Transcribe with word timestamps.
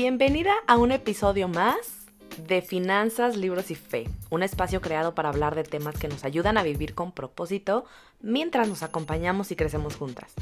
Bienvenida 0.00 0.54
a 0.68 0.76
un 0.76 0.92
episodio 0.92 1.48
más 1.48 2.06
de 2.46 2.62
Finanzas, 2.62 3.36
Libros 3.36 3.72
y 3.72 3.74
Fe, 3.74 4.08
un 4.30 4.44
espacio 4.44 4.80
creado 4.80 5.12
para 5.12 5.28
hablar 5.28 5.56
de 5.56 5.64
temas 5.64 5.98
que 5.98 6.06
nos 6.06 6.24
ayudan 6.24 6.56
a 6.56 6.62
vivir 6.62 6.94
con 6.94 7.10
propósito 7.10 7.84
mientras 8.20 8.68
nos 8.68 8.84
acompañamos 8.84 9.50
y 9.50 9.56
crecemos 9.56 9.96
juntas. 9.96 10.34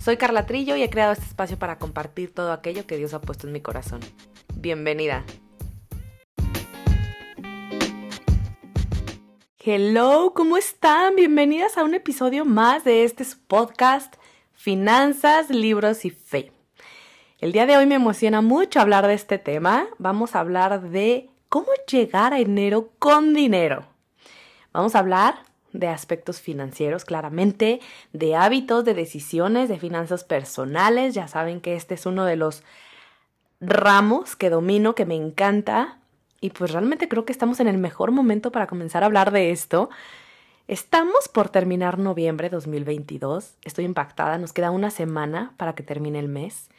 Soy 0.00 0.16
Carla 0.16 0.46
Trillo 0.46 0.74
y 0.74 0.82
he 0.82 0.88
creado 0.88 1.12
este 1.12 1.26
espacio 1.26 1.58
para 1.58 1.78
compartir 1.78 2.32
todo 2.32 2.50
aquello 2.50 2.86
que 2.86 2.96
Dios 2.96 3.12
ha 3.12 3.20
puesto 3.20 3.46
en 3.46 3.52
mi 3.52 3.60
corazón. 3.60 4.00
Bienvenida. 4.54 5.22
Hello, 9.58 10.32
¿cómo 10.34 10.56
están? 10.56 11.14
Bienvenidas 11.14 11.76
a 11.76 11.84
un 11.84 11.92
episodio 11.92 12.46
más 12.46 12.84
de 12.84 13.04
este 13.04 13.26
podcast 13.48 14.14
Finanzas, 14.54 15.50
Libros 15.50 16.06
y 16.06 16.10
Fe. 16.10 16.54
El 17.44 17.52
día 17.52 17.66
de 17.66 17.76
hoy 17.76 17.84
me 17.84 17.96
emociona 17.96 18.40
mucho 18.40 18.80
hablar 18.80 19.06
de 19.06 19.12
este 19.12 19.36
tema. 19.36 19.86
Vamos 19.98 20.34
a 20.34 20.40
hablar 20.40 20.80
de 20.80 21.28
cómo 21.50 21.66
llegar 21.86 22.32
a 22.32 22.38
enero 22.38 22.88
con 22.98 23.34
dinero. 23.34 23.84
Vamos 24.72 24.94
a 24.94 25.00
hablar 25.00 25.40
de 25.74 25.88
aspectos 25.88 26.40
financieros, 26.40 27.04
claramente, 27.04 27.82
de 28.14 28.34
hábitos, 28.34 28.86
de 28.86 28.94
decisiones, 28.94 29.68
de 29.68 29.78
finanzas 29.78 30.24
personales. 30.24 31.12
Ya 31.12 31.28
saben 31.28 31.60
que 31.60 31.76
este 31.76 31.92
es 31.92 32.06
uno 32.06 32.24
de 32.24 32.36
los 32.36 32.62
ramos 33.60 34.36
que 34.36 34.48
domino, 34.48 34.94
que 34.94 35.04
me 35.04 35.14
encanta. 35.14 35.98
Y 36.40 36.48
pues 36.48 36.70
realmente 36.70 37.10
creo 37.10 37.26
que 37.26 37.32
estamos 37.32 37.60
en 37.60 37.68
el 37.68 37.76
mejor 37.76 38.10
momento 38.10 38.52
para 38.52 38.68
comenzar 38.68 39.02
a 39.02 39.06
hablar 39.06 39.32
de 39.32 39.50
esto. 39.50 39.90
Estamos 40.66 41.28
por 41.28 41.50
terminar 41.50 41.98
noviembre 41.98 42.48
2022. 42.48 43.56
Estoy 43.64 43.84
impactada, 43.84 44.38
nos 44.38 44.54
queda 44.54 44.70
una 44.70 44.88
semana 44.88 45.52
para 45.58 45.74
que 45.74 45.82
termine 45.82 46.20
el 46.20 46.28
mes. 46.28 46.70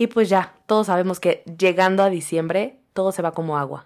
Y 0.00 0.06
pues 0.06 0.30
ya, 0.30 0.54
todos 0.64 0.86
sabemos 0.86 1.20
que 1.20 1.44
llegando 1.58 2.02
a 2.02 2.08
diciembre 2.08 2.78
todo 2.94 3.12
se 3.12 3.20
va 3.20 3.32
como 3.32 3.58
agua. 3.58 3.84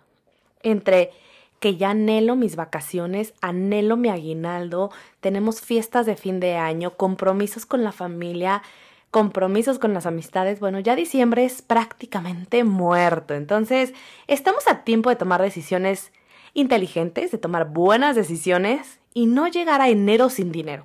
Entre 0.62 1.11
que 1.59 1.75
ya 1.77 1.91
anhelo 1.91 2.37
mis 2.37 2.55
vacaciones, 2.55 3.34
anhelo 3.41 3.97
mi 3.97 4.11
aguinaldo, 4.11 4.92
tenemos 5.19 5.61
fiestas 5.61 6.07
de 6.07 6.15
fin 6.15 6.39
de 6.39 6.55
año, 6.55 6.92
compromisos 6.92 7.67
con 7.67 7.83
la 7.83 7.91
familia, 7.91 8.62
compromisos 9.11 9.81
con 9.81 9.92
las 9.92 10.07
amistades, 10.07 10.61
bueno, 10.61 10.79
ya 10.79 10.95
diciembre 10.95 11.45
es 11.45 11.62
prácticamente 11.62 12.62
muerto. 12.62 13.35
Entonces, 13.35 13.92
estamos 14.29 14.69
a 14.69 14.85
tiempo 14.85 15.11
de 15.11 15.17
tomar 15.17 15.42
decisiones 15.42 16.12
inteligentes, 16.53 17.33
de 17.33 17.39
tomar 17.39 17.70
buenas 17.70 18.15
decisiones 18.15 19.01
y 19.15 19.27
no 19.27 19.48
llegar 19.48 19.81
a 19.81 19.89
enero 19.89 20.31
sin 20.31 20.53
dinero. 20.53 20.85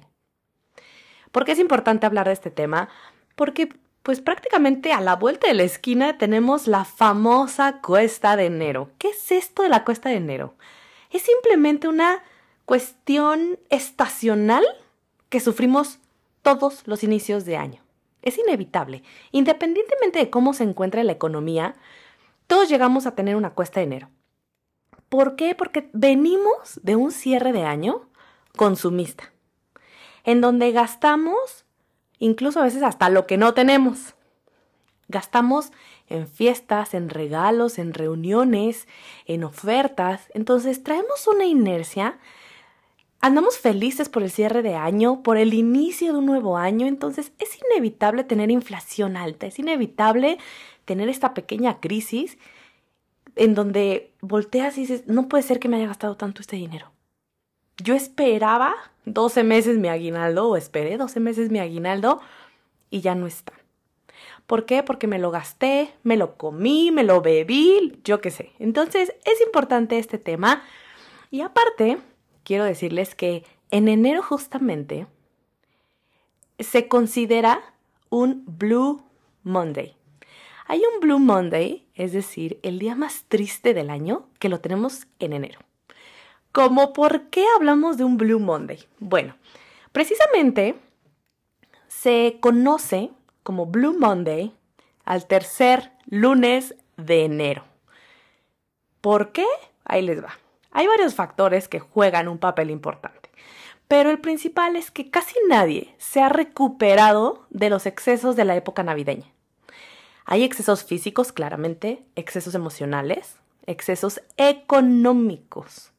¿Por 1.32 1.46
qué 1.46 1.52
es 1.52 1.60
importante 1.60 2.08
hablar 2.08 2.26
de 2.26 2.34
este 2.34 2.50
tema? 2.50 2.90
Porque 3.36 3.70
pues 4.10 4.22
prácticamente 4.22 4.92
a 4.92 5.02
la 5.02 5.16
vuelta 5.16 5.48
de 5.48 5.54
la 5.54 5.62
esquina 5.62 6.18
tenemos 6.18 6.66
la 6.66 6.84
famosa 6.84 7.80
cuesta 7.80 8.36
de 8.36 8.48
enero. 8.48 8.90
¿Qué 8.98 9.10
es 9.10 9.32
esto 9.32 9.62
de 9.62 9.70
la 9.70 9.86
cuesta 9.86 10.10
de 10.10 10.16
enero? 10.16 10.56
Es 11.12 11.22
simplemente 11.22 11.88
una 11.88 12.24
cuestión 12.66 13.60
estacional 13.70 14.66
que 15.30 15.40
sufrimos 15.40 16.00
todos 16.42 16.88
los 16.88 17.04
inicios 17.04 17.46
de 17.46 17.58
año. 17.58 17.84
Es 18.24 18.40
inevitable. 18.40 19.04
Independientemente 19.32 20.18
de 20.18 20.32
cómo 20.32 20.56
se 20.56 20.64
encuentra 20.64 21.04
la 21.04 21.12
economía, 21.12 21.76
todos 22.48 22.68
llegamos 22.68 23.06
a 23.06 23.14
tener 23.14 23.36
una 23.36 23.52
cuesta 23.52 23.80
de 23.80 23.86
enero. 23.86 24.10
¿Por 25.10 25.36
qué? 25.36 25.54
Porque 25.54 25.92
venimos 25.94 26.80
de 26.82 26.96
un 26.96 27.12
cierre 27.12 27.54
de 27.54 27.62
año 27.62 28.10
consumista, 28.58 29.32
en 30.24 30.42
donde 30.42 30.72
gastamos 30.72 31.64
incluso 32.20 32.60
a 32.60 32.64
veces 32.64 32.84
hasta 32.84 33.10
lo 33.10 33.26
que 33.26 33.38
no 33.38 33.54
tenemos. 33.54 34.14
Gastamos 35.08 35.72
en 36.08 36.28
fiestas, 36.28 36.94
en 36.94 37.10
regalos, 37.10 37.80
en 37.80 37.94
reuniones, 37.94 38.88
en 39.26 39.44
ofertas. 39.44 40.28
Entonces 40.34 40.84
traemos 40.84 41.28
una 41.28 41.46
inercia. 41.46 42.20
Andamos 43.22 43.58
felices 43.58 44.08
por 44.08 44.24
el 44.24 44.32
cierre 44.32 44.62
de 44.62 44.76
año, 44.76 45.24
por 45.24 45.38
el 45.38 45.54
inicio 45.54 46.14
de 46.14 46.20
un 46.20 46.26
nuevo 46.26 46.58
año. 46.58 46.86
Entonces 46.86 47.32
es 47.40 47.58
inevitable 47.72 48.24
tener 48.24 48.52
inflación 48.52 49.18
alta. 49.18 49.48
Es 49.48 49.58
inevitable 49.58 50.38
tener 50.86 51.10
esta 51.10 51.34
pequeña 51.34 51.80
crisis 51.80 52.38
en 53.36 53.56
donde 53.56 54.12
volteas 54.22 54.78
y 54.78 54.82
dices, 54.82 55.08
no 55.08 55.28
puede 55.28 55.44
ser 55.44 55.60
que 55.60 55.70
me 55.70 55.78
haya 55.78 55.88
gastado 55.88 56.18
tanto 56.18 56.42
este 56.42 56.56
dinero. 56.56 56.92
Yo 57.78 57.96
esperaba 57.96 58.76
12 59.14 59.44
meses 59.44 59.78
mi 59.78 59.88
aguinaldo 59.88 60.50
o 60.50 60.58
esperé 60.58 60.98
12 60.98 61.20
meses 61.20 61.50
mi 61.50 61.60
aguinaldo 61.60 62.22
y 62.90 63.02
ya 63.02 63.16
no 63.16 63.28
está. 63.28 63.54
¿Por 64.48 64.66
qué? 64.66 64.82
Porque 64.82 65.08
me 65.08 65.20
lo 65.20 65.30
gasté, 65.30 65.94
me 66.04 66.18
lo 66.18 66.36
comí, 66.36 66.92
me 66.92 67.04
lo 67.04 67.22
bebí, 67.22 68.00
yo 68.04 68.20
qué 68.22 68.32
sé. 68.32 68.52
Entonces 68.58 69.14
es 69.26 69.42
importante 69.42 70.00
este 70.00 70.18
tema. 70.18 70.64
Y 71.30 71.42
aparte, 71.42 72.00
quiero 72.44 72.64
decirles 72.64 73.14
que 73.14 73.44
en 73.70 73.88
enero 73.88 74.24
justamente 74.24 75.06
se 76.58 76.88
considera 76.88 77.62
un 78.10 78.44
Blue 78.48 79.04
Monday. 79.44 79.96
Hay 80.66 80.82
un 80.94 81.00
Blue 81.00 81.20
Monday, 81.20 81.86
es 81.96 82.12
decir, 82.12 82.60
el 82.64 82.80
día 82.80 82.96
más 82.96 83.26
triste 83.28 83.74
del 83.74 83.90
año, 83.90 84.28
que 84.40 84.50
lo 84.50 84.60
tenemos 84.60 85.08
en 85.20 85.34
enero. 85.34 85.60
¿Cómo 86.60 86.92
por 86.92 87.30
qué 87.30 87.46
hablamos 87.56 87.96
de 87.96 88.04
un 88.04 88.18
Blue 88.18 88.38
Monday? 88.38 88.84
Bueno, 89.00 89.38
precisamente 89.94 90.76
se 91.88 92.36
conoce 92.42 93.12
como 93.44 93.68
Blue 93.68 93.98
Monday 93.98 94.54
al 95.06 95.26
tercer 95.26 95.94
lunes 96.08 96.76
de 96.98 97.24
enero. 97.24 97.64
¿Por 99.00 99.32
qué? 99.32 99.46
Ahí 99.86 100.02
les 100.02 100.22
va. 100.22 100.38
Hay 100.72 100.86
varios 100.86 101.16
factores 101.16 101.70
que 101.70 101.80
juegan 101.80 102.28
un 102.28 102.40
papel 102.40 102.72
importante, 102.72 103.30
pero 103.88 104.10
el 104.10 104.20
principal 104.20 104.76
es 104.76 104.92
que 104.92 105.10
casi 105.10 105.36
nadie 105.48 105.96
se 105.98 106.22
ha 106.22 106.28
recuperado 106.28 107.46
de 107.52 107.70
los 107.70 107.86
excesos 107.86 108.36
de 108.36 108.44
la 108.44 108.58
época 108.58 108.84
navideña. 108.84 109.32
Hay 110.26 110.44
excesos 110.44 110.84
físicos, 110.84 111.32
claramente, 111.32 112.04
excesos 112.18 112.54
emocionales, 112.54 113.38
excesos 113.66 114.20
económicos. 114.36 115.94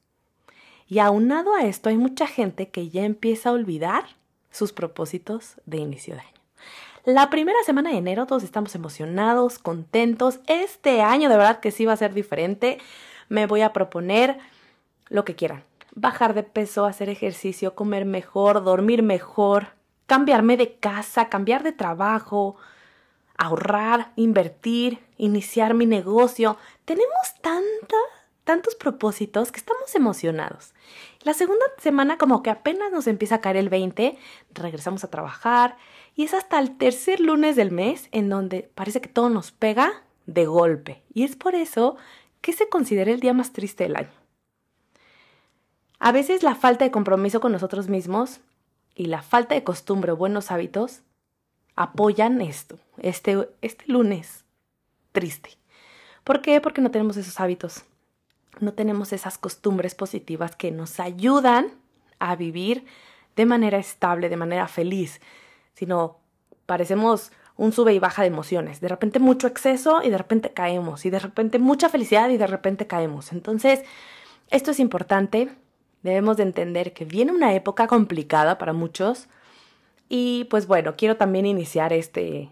Y 0.90 0.98
aunado 0.98 1.54
a 1.54 1.62
esto 1.62 1.88
hay 1.88 1.96
mucha 1.96 2.26
gente 2.26 2.68
que 2.68 2.88
ya 2.88 3.04
empieza 3.04 3.48
a 3.48 3.52
olvidar 3.52 4.04
sus 4.50 4.72
propósitos 4.72 5.54
de 5.64 5.76
inicio 5.76 6.14
de 6.14 6.22
año. 6.22 6.40
La 7.04 7.30
primera 7.30 7.58
semana 7.64 7.90
de 7.90 7.96
enero 7.96 8.26
todos 8.26 8.42
estamos 8.42 8.74
emocionados, 8.74 9.60
contentos. 9.60 10.40
Este 10.48 11.00
año 11.00 11.28
de 11.28 11.36
verdad 11.36 11.60
que 11.60 11.70
sí 11.70 11.86
va 11.86 11.92
a 11.92 11.96
ser 11.96 12.12
diferente. 12.12 12.78
Me 13.28 13.46
voy 13.46 13.60
a 13.60 13.72
proponer 13.72 14.38
lo 15.08 15.24
que 15.24 15.36
quieran. 15.36 15.62
Bajar 15.94 16.34
de 16.34 16.42
peso, 16.42 16.86
hacer 16.86 17.08
ejercicio, 17.08 17.76
comer 17.76 18.04
mejor, 18.04 18.64
dormir 18.64 19.04
mejor, 19.04 19.68
cambiarme 20.06 20.56
de 20.56 20.74
casa, 20.74 21.28
cambiar 21.28 21.62
de 21.62 21.70
trabajo, 21.72 22.56
ahorrar, 23.38 24.10
invertir, 24.16 24.98
iniciar 25.18 25.74
mi 25.74 25.86
negocio. 25.86 26.56
Tenemos 26.84 27.34
tanta 27.40 27.96
tantos 28.50 28.74
propósitos 28.74 29.52
que 29.52 29.60
estamos 29.60 29.94
emocionados. 29.94 30.74
La 31.22 31.34
segunda 31.34 31.64
semana 31.78 32.18
como 32.18 32.42
que 32.42 32.50
apenas 32.50 32.90
nos 32.90 33.06
empieza 33.06 33.36
a 33.36 33.40
caer 33.40 33.56
el 33.56 33.68
20, 33.68 34.18
regresamos 34.52 35.04
a 35.04 35.08
trabajar 35.08 35.76
y 36.16 36.24
es 36.24 36.34
hasta 36.34 36.58
el 36.58 36.76
tercer 36.76 37.20
lunes 37.20 37.54
del 37.54 37.70
mes 37.70 38.08
en 38.10 38.28
donde 38.28 38.68
parece 38.74 39.00
que 39.00 39.08
todo 39.08 39.30
nos 39.30 39.52
pega 39.52 40.02
de 40.26 40.46
golpe. 40.46 41.00
Y 41.14 41.22
es 41.22 41.36
por 41.36 41.54
eso 41.54 41.96
que 42.40 42.52
se 42.52 42.68
considera 42.68 43.12
el 43.12 43.20
día 43.20 43.32
más 43.32 43.52
triste 43.52 43.84
del 43.84 43.94
año. 43.94 44.10
A 46.00 46.10
veces 46.10 46.42
la 46.42 46.56
falta 46.56 46.84
de 46.84 46.90
compromiso 46.90 47.38
con 47.40 47.52
nosotros 47.52 47.86
mismos 47.86 48.40
y 48.96 49.04
la 49.04 49.22
falta 49.22 49.54
de 49.54 49.62
costumbre 49.62 50.10
o 50.10 50.16
buenos 50.16 50.50
hábitos 50.50 51.02
apoyan 51.76 52.40
esto, 52.40 52.80
este, 52.98 53.48
este 53.62 53.84
lunes 53.86 54.44
triste. 55.12 55.50
¿Por 56.24 56.42
qué? 56.42 56.60
Porque 56.60 56.80
no 56.80 56.90
tenemos 56.90 57.16
esos 57.16 57.38
hábitos 57.38 57.84
no 58.58 58.72
tenemos 58.72 59.12
esas 59.12 59.38
costumbres 59.38 59.94
positivas 59.94 60.56
que 60.56 60.70
nos 60.70 60.98
ayudan 60.98 61.72
a 62.18 62.36
vivir 62.36 62.84
de 63.36 63.46
manera 63.46 63.78
estable, 63.78 64.28
de 64.28 64.36
manera 64.36 64.66
feliz, 64.66 65.20
sino 65.74 66.18
parecemos 66.66 67.32
un 67.56 67.72
sube 67.72 67.92
y 67.94 67.98
baja 67.98 68.22
de 68.22 68.28
emociones. 68.28 68.80
De 68.80 68.88
repente 68.88 69.18
mucho 69.18 69.46
exceso 69.46 70.02
y 70.02 70.10
de 70.10 70.18
repente 70.18 70.52
caemos, 70.52 71.04
y 71.06 71.10
de 71.10 71.18
repente 71.18 71.58
mucha 71.58 71.88
felicidad 71.88 72.28
y 72.30 72.36
de 72.36 72.46
repente 72.46 72.86
caemos. 72.86 73.32
Entonces, 73.32 73.82
esto 74.50 74.70
es 74.72 74.80
importante. 74.80 75.50
Debemos 76.02 76.36
de 76.36 76.44
entender 76.44 76.92
que 76.92 77.04
viene 77.04 77.32
una 77.32 77.54
época 77.54 77.86
complicada 77.86 78.58
para 78.58 78.72
muchos. 78.72 79.28
Y 80.08 80.44
pues 80.50 80.66
bueno, 80.66 80.94
quiero 80.96 81.16
también 81.16 81.46
iniciar 81.46 81.92
este, 81.92 82.50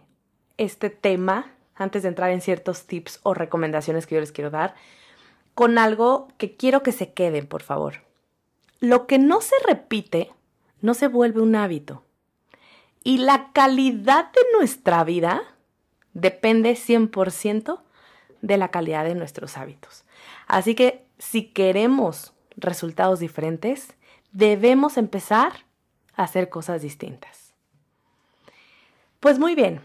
este 0.59 0.91
tema 0.91 1.53
antes 1.75 2.03
de 2.03 2.09
entrar 2.09 2.31
en 2.31 2.41
ciertos 2.41 2.87
tips 2.87 3.21
o 3.23 3.35
recomendaciones 3.35 4.07
que 4.07 4.15
yo 4.15 4.21
les 4.21 4.33
quiero 4.33 4.51
dar 4.51 4.75
con 5.59 5.77
algo 5.77 6.29
que 6.39 6.55
quiero 6.55 6.85
que 6.85 6.93
se 6.93 7.13
queden, 7.13 7.49
por 7.49 7.65
favor. 7.65 8.05
Lo 8.79 9.09
que 9.09 9.19
no 9.19 9.41
se 9.41 9.57
repite 9.67 10.31
no 10.83 10.95
se 10.95 11.09
vuelve 11.09 11.41
un 11.41 11.57
hábito. 11.57 12.05
Y 13.03 13.19
la 13.19 13.51
calidad 13.53 14.31
de 14.31 14.41
nuestra 14.57 15.03
vida 15.03 15.43
depende 16.15 16.75
100% 16.75 17.81
de 18.41 18.57
la 18.57 18.69
calidad 18.69 19.03
de 19.03 19.17
nuestros 19.17 19.57
hábitos. 19.57 20.05
Así 20.47 20.77
que 20.77 21.05
si 21.19 21.49
queremos 21.49 22.35
resultados 22.57 23.19
diferentes, 23.19 23.97
debemos 24.31 24.97
empezar 24.97 25.65
a 26.15 26.23
hacer 26.23 26.51
cosas 26.51 26.83
distintas. 26.83 27.53
Pues 29.19 29.41
muy 29.41 29.57
bien, 29.57 29.81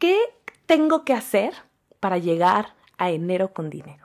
¿qué 0.00 0.18
tengo 0.66 1.04
que 1.04 1.14
hacer 1.14 1.54
para 2.00 2.18
llegar 2.18 2.74
a 2.98 3.12
enero 3.12 3.52
con 3.52 3.70
dinero? 3.70 4.01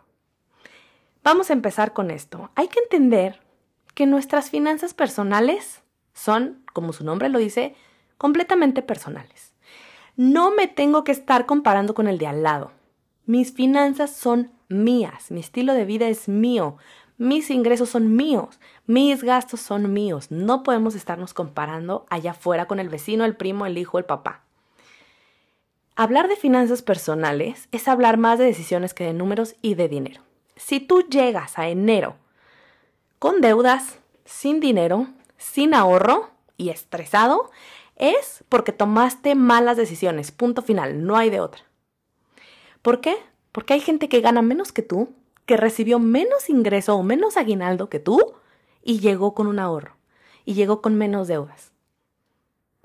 Vamos 1.24 1.50
a 1.50 1.54
empezar 1.54 1.94
con 1.94 2.12
esto. 2.12 2.52
Hay 2.56 2.68
que 2.68 2.80
entender 2.80 3.40
que 3.94 4.06
nuestras 4.06 4.50
finanzas 4.50 4.94
personales 4.94 5.81
son, 6.14 6.64
como 6.74 6.94
su 6.94 7.04
nombre 7.04 7.30
lo 7.30 7.40
dice, 7.40 7.75
completamente 8.18 8.81
personales. 8.81 9.54
No 10.16 10.52
me 10.52 10.68
tengo 10.68 11.04
que 11.04 11.12
estar 11.12 11.46
comparando 11.46 11.94
con 11.94 12.08
el 12.08 12.18
de 12.18 12.28
al 12.28 12.44
lado. 12.44 12.72
Mis 13.25 13.54
finanzas 13.54 14.16
son 14.16 14.52
mías, 14.69 15.31
mi 15.31 15.40
estilo 15.40 15.74
de 15.74 15.86
vida 15.86 16.08
es 16.08 16.28
mío, 16.28 16.78
mis 17.18 17.50
ingresos 17.50 17.90
son 17.90 18.16
míos, 18.16 18.60
mis 18.86 19.24
gastos 19.24 19.60
son 19.60 19.92
míos. 19.92 20.31
No 20.31 20.64
podemos 20.64 20.96
estarnos 20.96 21.34
comparando 21.34 22.06
allá 22.10 22.31
afuera 22.31 22.68
con 22.68 22.80
el 22.80 22.90
vecino, 22.90 23.25
el 23.25 23.36
primo, 23.36 23.66
el 23.66 23.78
hijo, 23.78 23.98
el 23.98 24.06
papá. 24.06 24.44
Hablar 25.96 26.28
de 26.28 26.36
finanzas 26.36 26.84
personales 26.84 27.68
es 27.72 27.88
hablar 27.88 28.18
más 28.18 28.38
de 28.38 28.46
decisiones 28.46 28.94
que 28.94 29.04
de 29.04 29.14
números 29.14 29.56
y 29.64 29.74
de 29.74 29.90
dinero. 29.90 30.26
Si 30.57 30.80
tú 30.80 31.01
llegas 31.07 31.57
a 31.57 31.69
enero 31.69 32.15
con 33.19 33.42
deudas, 33.42 34.00
sin 34.25 34.59
dinero, 34.59 35.07
sin 35.38 35.74
ahorro 35.74 36.30
y 36.57 36.69
estresado, 36.69 37.51
es 37.95 38.44
porque 38.50 38.71
tomaste 38.71 39.36
malas 39.36 39.77
decisiones. 39.77 40.31
Punto 40.31 40.62
final, 40.62 41.06
no 41.06 41.15
hay 41.15 41.30
de 41.30 41.39
otra. 41.39 41.62
¿Por 42.81 43.01
qué? 43.01 43.15
Porque 43.51 43.74
hay 43.74 43.80
gente 43.80 44.09
que 44.09 44.21
gana 44.21 44.42
menos 44.42 44.71
que 44.71 44.81
tú, 44.81 45.09
que 45.45 45.57
recibió 45.57 46.00
menos 46.00 46.50
ingreso 46.50 46.95
o 46.95 47.04
menos 47.04 47.38
aguinaldo 47.38 47.89
que 47.89 48.00
tú 48.00 48.33
y 48.83 49.00
llegó 49.00 49.33
con 49.33 49.48
un 49.48 49.59
ahorro 49.59 49.95
y 50.45 50.54
llegó 50.54 50.81
con 50.81 50.95
menos 50.95 51.27
deudas. 51.27 51.71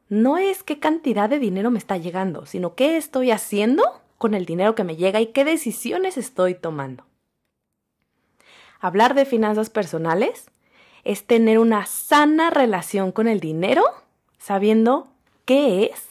No 0.08 0.38
es 0.38 0.62
qué 0.62 0.78
cantidad 0.78 1.28
de 1.28 1.38
dinero 1.38 1.70
me 1.70 1.78
está 1.78 1.96
llegando, 1.96 2.46
sino 2.46 2.74
qué 2.74 2.96
estoy 2.96 3.30
haciendo 3.30 3.82
con 4.18 4.34
el 4.34 4.44
dinero 4.44 4.74
que 4.74 4.84
me 4.84 4.96
llega 4.96 5.20
y 5.20 5.28
qué 5.28 5.44
decisiones 5.44 6.16
estoy 6.16 6.54
tomando. 6.54 7.04
Hablar 8.82 9.14
de 9.14 9.24
finanzas 9.24 9.70
personales 9.70 10.50
es 11.04 11.24
tener 11.24 11.60
una 11.60 11.86
sana 11.86 12.50
relación 12.50 13.12
con 13.12 13.28
el 13.28 13.38
dinero, 13.38 13.84
sabiendo 14.38 15.06
qué 15.44 15.84
es 15.84 16.08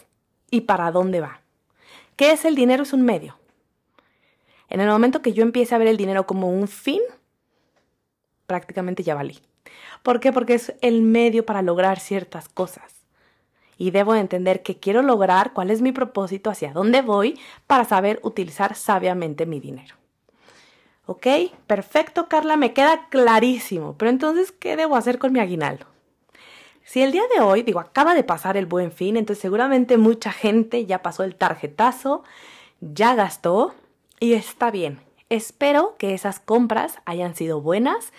y 0.49 0.61
para 0.61 0.89
dónde 0.89 1.19
va. 1.19 1.41
¿Qué 2.15 2.31
es 2.31 2.45
el 2.45 2.55
dinero? 2.55 2.83
Es 2.83 2.93
un 2.93 3.01
medio. 3.01 3.37
En 4.69 4.79
el 4.79 4.87
momento 4.87 5.21
que 5.21 5.33
yo 5.33 5.43
empiece 5.43 5.75
a 5.75 5.79
ver 5.79 5.89
el 5.89 5.97
dinero 5.97 6.25
como 6.25 6.49
un 6.49 6.69
fin, 6.69 7.01
prácticamente 8.47 9.03
ya 9.03 9.15
valí. 9.15 9.39
¿Por 10.01 10.21
qué? 10.21 10.31
Porque 10.31 10.53
es 10.53 10.73
el 10.79 11.01
medio 11.01 11.45
para 11.45 11.61
lograr 11.61 11.99
ciertas 11.99 12.47
cosas. 12.47 13.01
Y 13.77 13.91
debo 13.91 14.15
entender 14.15 14.63
qué 14.63 14.77
quiero 14.77 15.01
lograr, 15.01 15.51
cuál 15.51 15.71
es 15.71 15.81
mi 15.81 15.91
propósito, 15.91 16.49
hacia 16.49 16.71
dónde 16.71 17.01
voy, 17.01 17.37
para 17.67 17.83
saber 17.83 18.21
utilizar 18.23 18.75
sabiamente 18.75 19.45
mi 19.45 19.59
dinero. 19.59 20.00
¿Ok? 21.05 21.27
Perfecto, 21.67 22.27
Carla, 22.27 22.57
me 22.57 22.73
queda 22.73 23.09
clarísimo. 23.09 23.95
Pero 23.97 24.09
entonces, 24.11 24.51
¿qué 24.51 24.75
debo 24.75 24.95
hacer 24.95 25.19
con 25.19 25.33
mi 25.33 25.39
aguinaldo? 25.39 25.85
Si 26.83 27.01
el 27.01 27.11
día 27.11 27.23
de 27.33 27.41
hoy, 27.41 27.63
digo, 27.63 27.79
acaba 27.79 28.13
de 28.15 28.23
pasar 28.23 28.57
el 28.57 28.65
buen 28.65 28.91
fin, 28.91 29.17
entonces 29.17 29.41
seguramente 29.41 29.97
mucha 29.97 30.31
gente 30.31 30.85
ya 30.85 31.01
pasó 31.01 31.23
el 31.23 31.35
tarjetazo, 31.35 32.23
ya 32.79 33.15
gastó, 33.15 33.73
y 34.21 34.33
está 34.33 34.71
bien. 34.71 35.01
Espero 35.29 35.95
que 35.97 36.13
esas 36.13 36.39
compras 36.39 36.99
hayan 37.05 37.35
sido 37.35 37.59
buenas, 37.59 38.13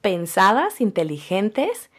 pensadas, 0.00 0.80
inteligentes 0.80 1.90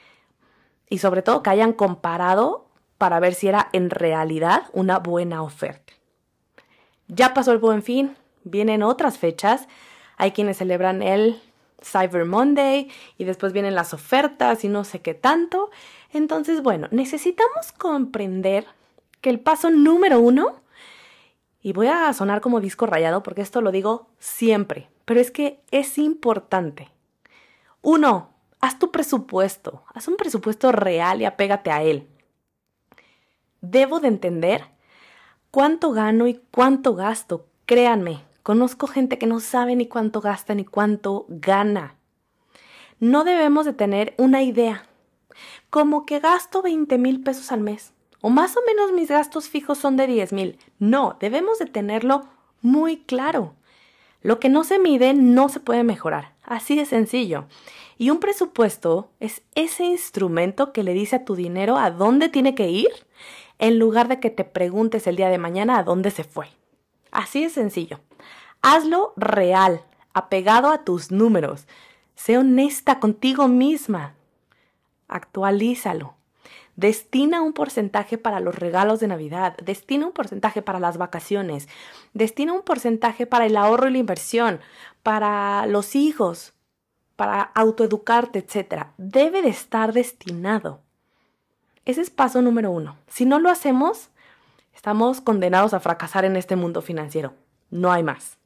y 0.89 0.99
sobre 0.99 1.21
todo 1.21 1.43
que 1.43 1.49
hayan 1.49 1.73
comparado 1.73 2.67
para 2.97 3.19
ver 3.19 3.33
si 3.33 3.47
era 3.47 3.69
en 3.73 3.89
realidad 3.89 4.63
una 4.73 4.99
buena 4.99 5.43
oferta. 5.43 5.93
Ya 7.07 7.33
pasó 7.33 7.51
el 7.51 7.57
buen 7.57 7.83
fin, 7.83 8.15
vienen 8.43 8.81
otras 8.81 9.17
fechas. 9.17 9.67
Hay 10.19 10.33
quienes 10.33 10.57
celebran 10.57 11.01
el 11.01 11.41
Cyber 11.81 12.25
Monday 12.25 12.91
y 13.17 13.23
después 13.23 13.53
vienen 13.53 13.73
las 13.73 13.93
ofertas 13.93 14.65
y 14.65 14.67
no 14.67 14.83
sé 14.83 15.01
qué 15.01 15.13
tanto. 15.13 15.71
Entonces, 16.11 16.61
bueno, 16.61 16.89
necesitamos 16.91 17.71
comprender 17.71 18.67
que 19.21 19.29
el 19.29 19.39
paso 19.39 19.71
número 19.71 20.19
uno 20.19 20.61
y 21.61 21.71
voy 21.71 21.87
a 21.87 22.11
sonar 22.11 22.41
como 22.41 22.59
disco 22.59 22.85
rayado 22.85 23.23
porque 23.23 23.41
esto 23.41 23.61
lo 23.61 23.71
digo 23.71 24.09
siempre, 24.19 24.89
pero 25.05 25.21
es 25.21 25.31
que 25.31 25.61
es 25.71 25.97
importante. 25.97 26.89
Uno, 27.81 28.33
haz 28.59 28.77
tu 28.77 28.91
presupuesto, 28.91 29.83
haz 29.93 30.09
un 30.09 30.17
presupuesto 30.17 30.73
real 30.73 31.21
y 31.21 31.25
apégate 31.25 31.71
a 31.71 31.81
él. 31.81 32.09
Debo 33.61 34.01
de 34.01 34.09
entender 34.09 34.65
cuánto 35.49 35.91
gano 35.91 36.27
y 36.27 36.41
cuánto 36.51 36.93
gasto. 36.93 37.45
Créanme, 37.65 38.23
conozco 38.49 38.87
gente 38.87 39.19
que 39.19 39.27
no 39.27 39.41
sabe 39.41 39.75
ni 39.75 39.85
cuánto 39.85 40.21
gasta 40.21 40.55
ni 40.55 40.65
cuánto 40.65 41.27
gana. 41.29 41.93
No 42.99 43.23
debemos 43.23 43.63
de 43.67 43.73
tener 43.73 44.15
una 44.17 44.41
idea, 44.41 44.85
como 45.69 46.07
que 46.07 46.19
gasto 46.19 46.63
20 46.63 46.97
mil 46.97 47.21
pesos 47.21 47.51
al 47.51 47.61
mes 47.61 47.93
o 48.21 48.31
más 48.31 48.57
o 48.57 48.61
menos 48.65 48.91
mis 48.91 49.09
gastos 49.09 49.49
fijos 49.49 49.77
son 49.77 49.97
de 49.97 50.07
10 50.07 50.33
mil. 50.33 50.57
No, 50.79 51.15
debemos 51.19 51.59
de 51.59 51.67
tenerlo 51.67 52.25
muy 52.63 52.97
claro. 52.97 53.53
Lo 54.23 54.39
que 54.39 54.49
no 54.49 54.63
se 54.63 54.79
mide 54.79 55.13
no 55.13 55.49
se 55.49 55.59
puede 55.59 55.83
mejorar. 55.83 56.33
Así 56.41 56.75
de 56.75 56.87
sencillo. 56.87 57.45
Y 57.99 58.09
un 58.09 58.19
presupuesto 58.19 59.11
es 59.19 59.43
ese 59.53 59.83
instrumento 59.83 60.73
que 60.73 60.81
le 60.81 60.93
dice 60.93 61.17
a 61.17 61.23
tu 61.23 61.35
dinero 61.35 61.77
a 61.77 61.91
dónde 61.91 62.29
tiene 62.29 62.55
que 62.55 62.71
ir 62.71 62.89
en 63.59 63.77
lugar 63.77 64.07
de 64.07 64.19
que 64.19 64.31
te 64.31 64.43
preguntes 64.43 65.05
el 65.05 65.17
día 65.17 65.29
de 65.29 65.37
mañana 65.37 65.77
a 65.77 65.83
dónde 65.83 66.09
se 66.09 66.23
fue. 66.23 66.47
Así 67.11 67.43
de 67.43 67.49
sencillo. 67.49 67.99
Hazlo 68.61 69.13
real, 69.15 69.83
apegado 70.13 70.69
a 70.69 70.83
tus 70.83 71.11
números. 71.11 71.65
Sé 72.15 72.37
honesta 72.37 72.99
contigo 72.99 73.47
misma. 73.47 74.15
Actualízalo. 75.07 76.15
Destina 76.75 77.41
un 77.41 77.53
porcentaje 77.53 78.17
para 78.17 78.39
los 78.39 78.55
regalos 78.55 79.01
de 79.01 79.07
Navidad, 79.07 79.57
destina 79.57 80.05
un 80.05 80.13
porcentaje 80.13 80.61
para 80.61 80.79
las 80.79 80.97
vacaciones, 80.97 81.67
destina 82.13 82.53
un 82.53 82.61
porcentaje 82.61 83.25
para 83.25 83.45
el 83.45 83.57
ahorro 83.57 83.89
y 83.89 83.91
la 83.91 83.97
inversión, 83.97 84.61
para 85.03 85.65
los 85.65 85.95
hijos, 85.95 86.53
para 87.17 87.41
autoeducarte, 87.41 88.39
etc. 88.39 88.87
Debe 88.97 89.41
de 89.41 89.49
estar 89.49 89.91
destinado. 89.91 90.79
Ese 91.83 91.99
es 91.99 92.09
paso 92.09 92.41
número 92.41 92.71
uno. 92.71 92.95
Si 93.07 93.25
no 93.25 93.39
lo 93.39 93.49
hacemos, 93.49 94.09
estamos 94.73 95.19
condenados 95.19 95.73
a 95.73 95.81
fracasar 95.81 96.23
en 96.23 96.37
este 96.37 96.55
mundo 96.55 96.81
financiero. 96.81 97.33
No 97.71 97.91
hay 97.91 98.03
más. 98.03 98.38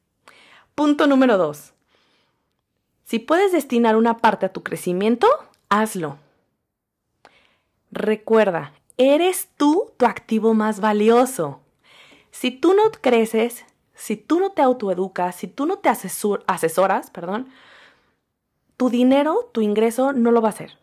Punto 0.74 1.06
número 1.06 1.38
dos. 1.38 1.72
Si 3.04 3.18
puedes 3.20 3.52
destinar 3.52 3.96
una 3.96 4.16
parte 4.16 4.46
a 4.46 4.52
tu 4.52 4.62
crecimiento, 4.62 5.28
hazlo. 5.68 6.18
Recuerda, 7.92 8.72
eres 8.96 9.48
tú 9.56 9.92
tu 9.96 10.06
activo 10.06 10.52
más 10.54 10.80
valioso. 10.80 11.60
Si 12.32 12.50
tú 12.50 12.74
no 12.74 12.90
creces, 12.90 13.64
si 13.94 14.16
tú 14.16 14.40
no 14.40 14.50
te 14.50 14.62
autoeducas, 14.62 15.36
si 15.36 15.46
tú 15.46 15.66
no 15.66 15.78
te 15.78 15.88
asesoras, 15.88 17.10
perdón, 17.10 17.48
tu 18.76 18.90
dinero, 18.90 19.50
tu 19.52 19.60
ingreso 19.60 20.12
no 20.12 20.32
lo 20.32 20.42
va 20.42 20.48
a 20.48 20.52
hacer. 20.52 20.76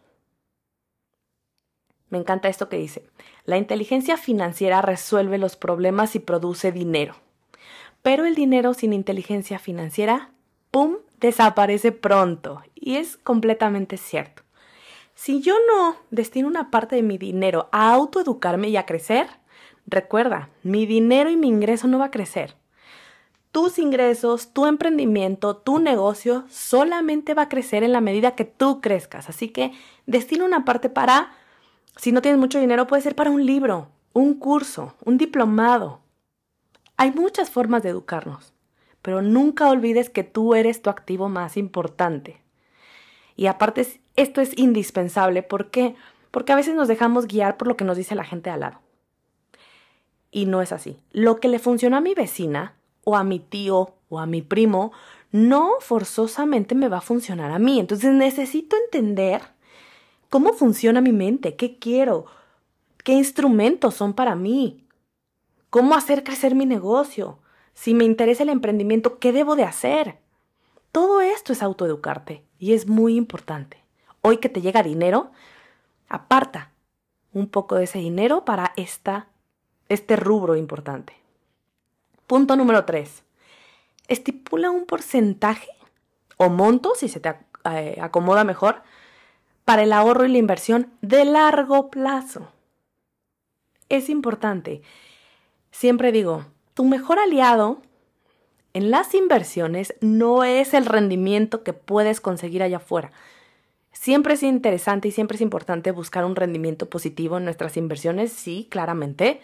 Me 2.10 2.18
encanta 2.18 2.48
esto 2.48 2.70
que 2.70 2.78
dice. 2.78 3.06
La 3.44 3.58
inteligencia 3.58 4.16
financiera 4.16 4.82
resuelve 4.82 5.38
los 5.38 5.58
problemas 5.58 6.16
y 6.16 6.20
produce 6.20 6.72
dinero. 6.72 7.16
Pero 8.02 8.26
el 8.26 8.36
dinero 8.36 8.74
sin 8.74 8.94
inteligencia 8.94 9.60
financiera, 9.60 10.32
¡pum!, 10.72 10.98
desaparece 11.20 11.92
pronto. 11.92 12.62
Y 12.76 12.96
es 12.96 13.18
completamente 13.18 13.98
cierto. 13.98 14.44
Si 15.14 15.42
yo 15.42 15.56
no 15.68 15.98
destino 16.10 16.48
una 16.48 16.72
parte 16.72 16.96
de 16.96 17.04
mi 17.04 17.18
dinero 17.18 17.70
a 17.72 17.94
autoeducarme 17.94 18.70
y 18.70 18.78
a 18.78 18.88
crecer, 18.88 19.28
recuerda, 19.86 20.50
mi 20.64 20.86
dinero 20.86 21.30
y 21.30 21.38
mi 21.38 21.48
ingreso 21.48 21.88
no 21.88 22.00
va 22.00 22.06
a 22.06 22.12
crecer. 22.12 22.56
Tus 23.52 23.78
ingresos, 23.78 24.54
tu 24.54 24.66
emprendimiento, 24.66 25.58
tu 25.58 25.80
negocio 25.80 26.46
solamente 26.50 27.34
va 27.34 27.44
a 27.44 27.50
crecer 27.50 27.84
en 27.84 27.92
la 27.92 28.02
medida 28.02 28.34
que 28.34 28.46
tú 28.46 28.82
crezcas. 28.82 29.30
Así 29.30 29.50
que 29.50 29.74
destina 30.06 30.46
una 30.46 30.66
parte 30.66 30.90
para, 30.90 31.34
si 31.98 32.12
no 32.12 32.22
tienes 32.22 32.40
mucho 32.40 32.60
dinero, 32.60 32.88
puede 32.88 33.04
ser 33.04 33.14
para 33.14 33.30
un 33.30 33.46
libro, 33.46 33.90
un 34.14 34.36
curso, 34.36 34.96
un 35.04 35.18
diplomado. 35.18 36.00
Hay 37.02 37.10
muchas 37.10 37.50
formas 37.50 37.82
de 37.82 37.90
educarnos, 37.90 38.54
pero 39.02 39.24
nunca 39.24 39.68
olvides 39.72 40.12
que 40.12 40.24
tú 40.24 40.54
eres 40.54 40.84
tu 40.84 40.92
activo 40.92 41.30
más 41.30 41.58
importante. 41.58 42.40
Y 43.36 43.48
aparte 43.48 43.88
esto 44.16 44.40
es 44.40 44.56
indispensable. 44.56 45.42
¿Por 45.42 45.72
qué? 45.72 45.96
Porque 46.30 46.54
a 46.54 46.56
veces 46.56 46.76
nos 46.76 46.88
dejamos 46.88 47.26
guiar 47.26 47.58
por 47.58 47.68
lo 47.68 47.76
que 47.76 47.86
nos 47.86 47.98
dice 47.98 48.14
la 48.14 48.24
gente 48.24 48.52
al 48.52 48.60
lado. 48.60 48.82
Y 50.30 50.46
no 50.46 50.62
es 50.62 50.72
así. 50.72 50.96
Lo 51.12 51.40
que 51.40 51.48
le 51.48 51.58
funcionó 51.58 51.98
a 51.98 52.02
mi 52.02 52.14
vecina 52.14 52.76
o 53.04 53.18
a 53.18 53.24
mi 53.24 53.40
tío 53.40 53.96
o 54.10 54.20
a 54.20 54.28
mi 54.28 54.44
primo, 54.44 54.92
no 55.32 55.72
forzosamente 55.80 56.76
me 56.76 56.88
va 56.88 56.98
a 56.98 57.02
funcionar 57.02 57.50
a 57.50 57.58
mí. 57.58 57.80
Entonces 57.80 58.14
necesito 58.14 58.76
entender 58.78 59.42
cómo 60.30 60.54
funciona 60.54 61.02
mi 61.02 61.14
mente, 61.14 61.56
qué 61.56 61.80
quiero, 61.80 62.28
qué 63.04 63.14
instrumentos 63.14 63.96
son 63.96 64.14
para 64.14 64.36
mí, 64.36 64.86
cómo 65.72 65.96
hacer 65.96 66.24
crecer 66.24 66.54
mi 66.54 66.68
negocio, 66.68 67.40
si 67.74 67.96
me 67.96 68.04
interesa 68.04 68.44
el 68.44 68.50
emprendimiento, 68.50 69.18
qué 69.18 69.32
debo 69.32 69.56
de 69.56 69.64
hacer. 69.64 70.20
Todo 70.92 71.22
esto 71.22 71.54
es 71.54 71.64
autoeducarte 71.64 72.44
y 72.60 72.74
es 72.74 72.88
muy 72.88 73.16
importante. 73.16 73.84
Hoy 74.22 74.38
que 74.38 74.50
te 74.50 74.62
llega 74.62 74.84
dinero, 74.84 75.32
aparta 76.10 76.74
un 77.34 77.48
poco 77.48 77.76
de 77.76 77.86
ese 77.86 78.00
dinero 78.00 78.44
para 78.44 78.74
esta, 78.76 79.30
este 79.88 80.18
rubro 80.18 80.58
importante. 80.58 81.14
Punto 82.28 82.58
número 82.58 82.84
3. 82.84 83.24
Estipula 84.10 84.70
un 84.70 84.86
porcentaje 84.86 85.70
o 86.36 86.50
monto, 86.50 86.96
si 86.96 87.08
se 87.08 87.22
te 87.22 87.34
eh, 87.72 87.98
acomoda 88.02 88.44
mejor, 88.44 88.84
para 89.64 89.84
el 89.84 89.94
ahorro 89.94 90.26
y 90.26 90.30
la 90.30 90.38
inversión 90.38 90.92
de 91.02 91.24
largo 91.24 91.90
plazo. 91.90 92.52
Es 93.88 94.10
importante. 94.10 94.82
Siempre 95.72 96.12
digo, 96.12 96.46
tu 96.74 96.86
mejor 96.86 97.20
aliado 97.20 97.82
en 98.74 98.92
las 98.92 99.14
inversiones 99.14 99.96
no 100.02 100.44
es 100.44 100.74
el 100.74 100.86
rendimiento 100.86 101.64
que 101.64 101.74
puedes 101.74 102.22
conseguir 102.22 102.64
allá 102.64 102.78
afuera. 102.78 103.12
Siempre 103.92 104.36
es 104.36 104.44
interesante 104.44 105.10
y 105.10 105.12
siempre 105.12 105.36
es 105.36 105.42
importante 105.42 105.92
buscar 105.92 106.24
un 106.24 106.36
rendimiento 106.36 106.90
positivo 106.90 107.38
en 107.38 107.46
nuestras 107.46 107.76
inversiones, 107.76 108.32
sí, 108.32 108.68
claramente, 108.70 109.42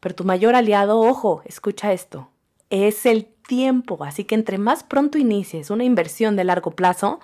pero 0.00 0.14
tu 0.14 0.24
mayor 0.24 0.54
aliado, 0.54 1.00
ojo, 1.00 1.42
escucha 1.46 1.92
esto, 1.92 2.28
es 2.68 3.06
el 3.06 3.24
tiempo, 3.24 4.04
así 4.04 4.24
que 4.24 4.34
entre 4.34 4.58
más 4.58 4.84
pronto 4.84 5.18
inicies 5.18 5.70
una 5.70 5.84
inversión 5.84 6.36
de 6.36 6.44
largo 6.44 6.72
plazo, 6.72 7.20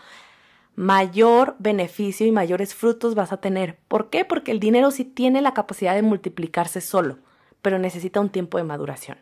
mayor 0.74 1.56
beneficio 1.58 2.26
y 2.26 2.32
mayores 2.32 2.74
frutos 2.74 3.14
vas 3.14 3.32
a 3.32 3.40
tener. 3.40 3.78
¿Por 3.88 4.08
qué? 4.08 4.24
Porque 4.24 4.52
el 4.52 4.60
dinero 4.60 4.90
sí 4.90 5.04
tiene 5.04 5.42
la 5.42 5.52
capacidad 5.52 5.94
de 5.94 6.02
multiplicarse 6.02 6.80
solo, 6.80 7.18
pero 7.62 7.78
necesita 7.78 8.20
un 8.20 8.28
tiempo 8.28 8.58
de 8.58 8.64
maduración. 8.64 9.18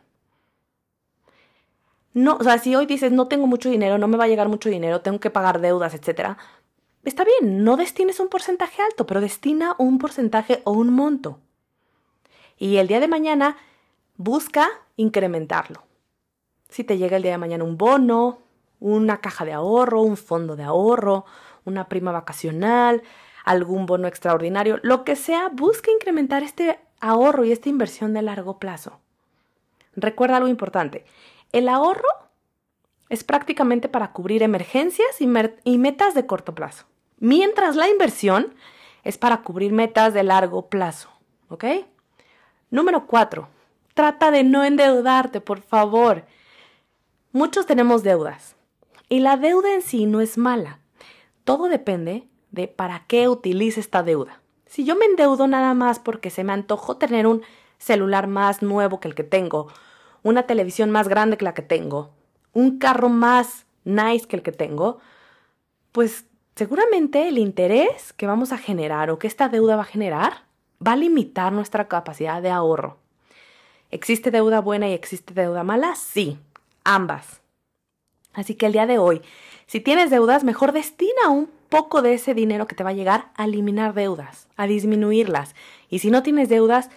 No, 2.12 2.36
o 2.36 2.42
sea, 2.42 2.58
si 2.58 2.74
hoy 2.74 2.86
dices 2.86 3.12
no 3.12 3.28
tengo 3.28 3.46
mucho 3.46 3.70
dinero, 3.70 3.98
no 3.98 4.08
me 4.08 4.16
va 4.16 4.24
a 4.24 4.28
llegar 4.28 4.48
mucho 4.48 4.68
dinero, 4.68 5.00
tengo 5.00 5.20
que 5.20 5.30
pagar 5.30 5.60
deudas, 5.60 5.94
etcétera, 5.94 6.38
está 7.04 7.24
bien, 7.24 7.62
no 7.62 7.76
destines 7.76 8.18
un 8.18 8.28
porcentaje 8.28 8.82
alto, 8.82 9.06
pero 9.06 9.20
destina 9.20 9.76
un 9.78 9.98
porcentaje 9.98 10.60
o 10.64 10.72
un 10.72 10.92
monto. 10.92 11.38
Y 12.58 12.78
el 12.78 12.88
día 12.88 13.00
de 13.00 13.08
mañana 13.08 13.56
busca 14.16 14.68
incrementarlo. 14.96 15.84
Si 16.68 16.84
te 16.84 16.98
llega 16.98 17.16
el 17.16 17.22
día 17.22 17.32
de 17.32 17.38
mañana 17.38 17.64
un 17.64 17.78
bono, 17.78 18.38
una 18.80 19.20
caja 19.20 19.44
de 19.44 19.52
ahorro, 19.52 20.02
un 20.02 20.16
fondo 20.16 20.56
de 20.56 20.64
ahorro, 20.64 21.24
una 21.64 21.88
prima 21.88 22.12
vacacional, 22.12 23.02
algún 23.44 23.86
bono 23.86 24.08
extraordinario, 24.08 24.78
lo 24.82 25.04
que 25.04 25.16
sea, 25.16 25.48
busca 25.48 25.90
incrementar 25.90 26.42
este 26.42 26.78
ahorro 27.00 27.44
y 27.44 27.52
esta 27.52 27.68
inversión 27.68 28.12
de 28.14 28.22
largo 28.22 28.58
plazo. 28.58 29.00
Recuerda 29.94 30.36
algo 30.36 30.48
importante, 30.48 31.04
el 31.52 31.68
ahorro 31.68 32.08
es 33.08 33.24
prácticamente 33.24 33.88
para 33.88 34.12
cubrir 34.12 34.42
emergencias 34.42 35.20
y, 35.20 35.28
y, 35.64 35.78
metas 35.78 36.14
de 36.14 36.26
corto 36.26 36.54
plazo, 36.54 36.86
mientras 37.18 37.74
la 37.74 37.88
inversión 37.88 38.54
es 39.02 39.18
para 39.18 39.42
cubrir 39.42 39.72
metas 39.72 40.14
de 40.14 40.22
largo 40.22 40.68
plazo. 40.68 41.10
¿Ok? 41.48 41.64
Número 42.70 43.06
cuatro, 43.08 43.48
trata 43.94 44.30
de 44.30 44.44
no 44.44 44.62
endeudarte, 44.62 45.40
por 45.40 45.60
favor. 45.60 46.24
Muchos 47.32 47.66
tenemos 47.66 48.04
deudas 48.04 48.54
y 49.08 49.18
la 49.20 49.36
deuda 49.36 49.74
en 49.74 49.82
sí 49.82 50.06
no 50.06 50.20
es 50.20 50.38
mala. 50.38 50.78
Todo 51.42 51.68
depende 51.68 52.28
de 52.52 52.68
para 52.68 53.06
qué 53.08 53.28
utilice 53.28 53.80
esta 53.80 54.04
deuda. 54.04 54.39
Si 54.70 54.84
yo 54.84 54.94
me 54.94 55.04
endeudo 55.04 55.48
nada 55.48 55.74
más 55.74 55.98
porque 55.98 56.30
se 56.30 56.44
me 56.44 56.52
antojó 56.52 56.96
tener 56.96 57.26
un 57.26 57.42
celular 57.78 58.28
más 58.28 58.62
nuevo 58.62 59.00
que 59.00 59.08
el 59.08 59.16
que 59.16 59.24
tengo, 59.24 59.66
una 60.22 60.44
televisión 60.44 60.92
más 60.92 61.08
grande 61.08 61.36
que 61.36 61.44
la 61.44 61.54
que 61.54 61.62
tengo, 61.62 62.10
un 62.52 62.78
carro 62.78 63.08
más 63.08 63.66
nice 63.82 64.28
que 64.28 64.36
el 64.36 64.42
que 64.44 64.52
tengo, 64.52 65.00
pues 65.90 66.24
seguramente 66.54 67.26
el 67.26 67.38
interés 67.38 68.12
que 68.12 68.28
vamos 68.28 68.52
a 68.52 68.58
generar 68.58 69.10
o 69.10 69.18
que 69.18 69.26
esta 69.26 69.48
deuda 69.48 69.74
va 69.74 69.82
a 69.82 69.86
generar 69.86 70.44
va 70.86 70.92
a 70.92 70.96
limitar 70.96 71.52
nuestra 71.52 71.88
capacidad 71.88 72.40
de 72.40 72.50
ahorro. 72.50 72.96
¿Existe 73.90 74.30
deuda 74.30 74.60
buena 74.60 74.88
y 74.88 74.92
existe 74.92 75.34
deuda 75.34 75.64
mala? 75.64 75.96
Sí, 75.96 76.38
ambas. 76.84 77.40
Así 78.34 78.54
que 78.54 78.66
el 78.66 78.72
día 78.72 78.86
de 78.86 78.98
hoy, 78.98 79.20
si 79.66 79.80
tienes 79.80 80.10
deudas, 80.10 80.44
mejor 80.44 80.70
destina 80.70 81.28
un 81.28 81.50
poco 81.70 82.02
de 82.02 82.12
ese 82.12 82.34
dinero 82.34 82.66
que 82.66 82.74
te 82.74 82.84
va 82.84 82.90
a 82.90 82.94
llegar 82.94 83.30
a 83.36 83.44
eliminar 83.44 83.94
deudas, 83.94 84.48
a 84.56 84.66
disminuirlas. 84.66 85.54
Y 85.88 86.00
si 86.00 86.10
no 86.10 86.22
tienes 86.22 86.50
deudas, 86.50 86.90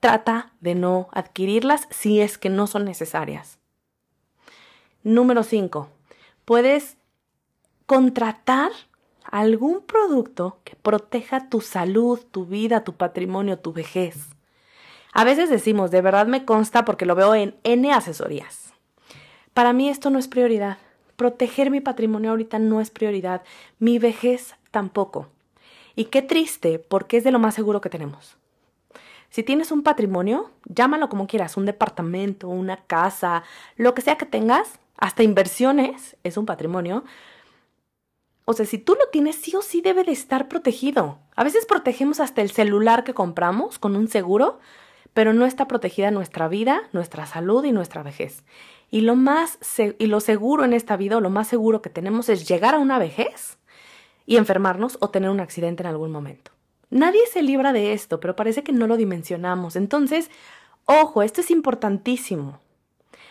trata 0.00 0.52
de 0.60 0.74
no 0.74 1.08
adquirirlas 1.12 1.88
si 1.90 2.20
es 2.20 2.36
que 2.36 2.50
no 2.50 2.66
son 2.66 2.84
necesarias. 2.84 3.58
Número 5.02 5.42
5. 5.42 5.88
Puedes 6.44 6.98
contratar 7.86 8.72
algún 9.22 9.80
producto 9.80 10.58
que 10.64 10.76
proteja 10.76 11.48
tu 11.48 11.60
salud, 11.60 12.20
tu 12.30 12.44
vida, 12.44 12.84
tu 12.84 12.94
patrimonio, 12.94 13.58
tu 13.58 13.72
vejez. 13.72 14.28
A 15.12 15.24
veces 15.24 15.48
decimos, 15.48 15.90
de 15.90 16.02
verdad 16.02 16.26
me 16.26 16.44
consta 16.44 16.84
porque 16.84 17.06
lo 17.06 17.14
veo 17.14 17.34
en 17.34 17.56
N 17.62 17.92
asesorías. 17.92 18.74
Para 19.54 19.72
mí 19.72 19.88
esto 19.88 20.10
no 20.10 20.18
es 20.18 20.28
prioridad. 20.28 20.78
Proteger 21.16 21.70
mi 21.70 21.80
patrimonio 21.80 22.30
ahorita 22.30 22.58
no 22.58 22.80
es 22.80 22.90
prioridad. 22.90 23.42
Mi 23.78 23.98
vejez 23.98 24.54
tampoco. 24.70 25.28
Y 25.94 26.06
qué 26.06 26.22
triste, 26.22 26.78
porque 26.78 27.16
es 27.16 27.24
de 27.24 27.32
lo 27.32 27.38
más 27.38 27.54
seguro 27.54 27.80
que 27.80 27.90
tenemos. 27.90 28.36
Si 29.30 29.42
tienes 29.42 29.72
un 29.72 29.82
patrimonio, 29.82 30.50
llámalo 30.64 31.08
como 31.08 31.26
quieras, 31.26 31.56
un 31.56 31.66
departamento, 31.66 32.48
una 32.48 32.76
casa, 32.84 33.42
lo 33.76 33.94
que 33.94 34.02
sea 34.02 34.16
que 34.16 34.26
tengas, 34.26 34.78
hasta 34.96 35.22
inversiones 35.22 36.16
es 36.22 36.36
un 36.36 36.46
patrimonio. 36.46 37.04
O 38.44 38.52
sea, 38.52 38.64
si 38.64 38.78
tú 38.78 38.94
lo 38.94 39.08
tienes, 39.10 39.36
sí 39.36 39.54
o 39.56 39.62
sí 39.62 39.80
debe 39.80 40.04
de 40.04 40.12
estar 40.12 40.48
protegido. 40.48 41.18
A 41.34 41.44
veces 41.44 41.66
protegemos 41.66 42.20
hasta 42.20 42.42
el 42.42 42.50
celular 42.50 43.04
que 43.04 43.12
compramos 43.12 43.78
con 43.78 43.96
un 43.96 44.08
seguro, 44.08 44.60
pero 45.16 45.32
no 45.32 45.46
está 45.46 45.66
protegida 45.66 46.10
nuestra 46.10 46.46
vida, 46.46 46.82
nuestra 46.92 47.24
salud 47.24 47.64
y 47.64 47.72
nuestra 47.72 48.02
vejez. 48.02 48.44
Y 48.90 49.00
lo 49.00 49.16
más 49.16 49.58
y 49.98 50.08
lo 50.08 50.20
seguro 50.20 50.66
en 50.66 50.74
esta 50.74 50.98
vida, 50.98 51.18
lo 51.20 51.30
más 51.30 51.48
seguro 51.48 51.80
que 51.80 51.88
tenemos 51.88 52.28
es 52.28 52.46
llegar 52.46 52.74
a 52.74 52.78
una 52.78 52.98
vejez 52.98 53.56
y 54.26 54.36
enfermarnos 54.36 54.98
o 55.00 55.08
tener 55.08 55.30
un 55.30 55.40
accidente 55.40 55.82
en 55.82 55.86
algún 55.86 56.12
momento. 56.12 56.50
Nadie 56.90 57.22
se 57.32 57.40
libra 57.40 57.72
de 57.72 57.94
esto, 57.94 58.20
pero 58.20 58.36
parece 58.36 58.62
que 58.62 58.72
no 58.72 58.86
lo 58.86 58.98
dimensionamos. 58.98 59.74
Entonces, 59.74 60.30
ojo, 60.84 61.22
esto 61.22 61.40
es 61.40 61.50
importantísimo. 61.50 62.60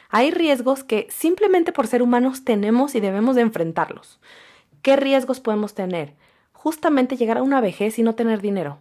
Hay 0.09 0.31
riesgos 0.31 0.83
que 0.83 1.05
simplemente 1.11 1.71
por 1.71 1.85
ser 1.85 2.01
humanos 2.01 2.43
tenemos 2.43 2.95
y 2.95 2.99
debemos 2.99 3.35
de 3.35 3.43
enfrentarlos. 3.43 4.19
¿Qué 4.81 4.95
riesgos 4.95 5.39
podemos 5.39 5.75
tener? 5.75 6.15
Justamente 6.51 7.15
llegar 7.15 7.37
a 7.37 7.43
una 7.43 7.61
vejez 7.61 7.99
y 7.99 8.01
no 8.01 8.15
tener 8.15 8.41
dinero. 8.41 8.79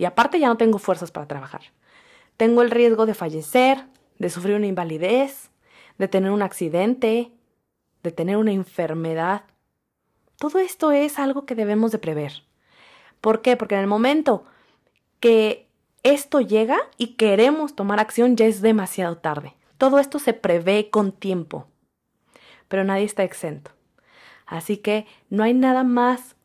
Y 0.00 0.06
aparte 0.06 0.40
ya 0.40 0.48
no 0.48 0.56
tengo 0.56 0.78
fuerzas 0.78 1.10
para 1.10 1.28
trabajar. 1.28 1.60
Tengo 2.38 2.62
el 2.62 2.70
riesgo 2.70 3.04
de 3.04 3.12
fallecer, 3.12 3.84
de 4.18 4.30
sufrir 4.30 4.56
una 4.56 4.66
invalidez, 4.66 5.50
de 5.98 6.08
tener 6.08 6.30
un 6.30 6.40
accidente, 6.40 7.30
de 8.02 8.10
tener 8.10 8.38
una 8.38 8.52
enfermedad. 8.52 9.42
Todo 10.38 10.58
esto 10.58 10.90
es 10.90 11.18
algo 11.18 11.44
que 11.44 11.54
debemos 11.54 11.92
de 11.92 11.98
prever. 11.98 12.44
¿Por 13.20 13.42
qué? 13.42 13.58
Porque 13.58 13.74
en 13.74 13.82
el 13.82 13.88
momento 13.88 14.46
que 15.20 15.68
esto 16.02 16.40
llega 16.40 16.78
y 16.96 17.16
queremos 17.16 17.76
tomar 17.76 18.00
acción 18.00 18.36
ya 18.36 18.46
es 18.46 18.62
demasiado 18.62 19.18
tarde. 19.18 19.54
Todo 19.76 19.98
esto 19.98 20.18
se 20.18 20.32
prevé 20.32 20.88
con 20.88 21.12
tiempo, 21.12 21.66
pero 22.68 22.84
nadie 22.84 23.04
está 23.04 23.22
exento. 23.22 23.72
Así 24.46 24.78
que 24.78 25.06
no 25.28 25.42
hay 25.42 25.52
nada 25.52 25.84
más 25.84 26.36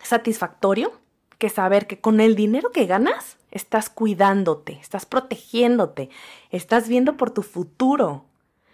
satisfactorio 0.00 0.92
que 1.38 1.48
saber 1.48 1.86
que 1.86 2.00
con 2.00 2.20
el 2.20 2.34
dinero 2.34 2.70
que 2.72 2.86
ganas 2.86 3.38
estás 3.50 3.88
cuidándote, 3.88 4.72
estás 4.80 5.06
protegiéndote, 5.06 6.10
estás 6.50 6.88
viendo 6.88 7.16
por 7.16 7.30
tu 7.30 7.42
futuro. 7.42 8.24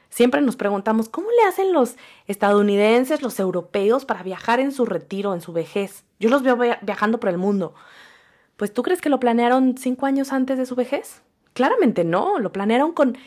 Siempre 0.09 0.40
nos 0.40 0.56
preguntamos, 0.56 1.09
¿cómo 1.09 1.28
le 1.30 1.49
hacen 1.49 1.73
los 1.73 1.97
estadounidenses, 2.26 3.23
los 3.23 3.38
europeos 3.38 4.04
para 4.04 4.23
viajar 4.23 4.61
en 4.61 4.73
su 4.73 4.87
retiro, 4.87 5.35
en 5.35 5.40
su 5.40 5.52
vejez? 5.52 6.04
Yo 6.18 6.30
los 6.30 6.42
veo 6.42 6.56
viajando 6.83 7.21
por 7.21 7.30
el 7.30 7.38
mundo. 7.38 7.75
Pues 8.56 8.73
tú 8.73 8.83
crees 8.83 9.00
que 9.00 9.09
lo 9.09 9.21
planearon 9.21 9.76
cinco 9.76 10.06
años 10.06 10.33
antes 10.33 10.56
de 10.56 10.66
su 10.66 10.76
vejez? 10.76 11.23
Claramente 11.52 12.04
no, 12.04 12.38
lo 12.38 12.52
planearon 12.52 12.92
con 12.92 13.18